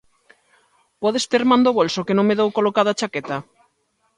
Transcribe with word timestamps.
Podes 1.05 1.27
ter 1.35 1.43
man 1.49 1.63
do 1.65 1.73
bolso 1.79 2.05
que 2.07 2.15
non 2.17 2.27
me 2.27 2.37
dou 2.39 2.49
colocado 2.57 2.89
a 2.91 2.97
chaqueta? 2.99 3.37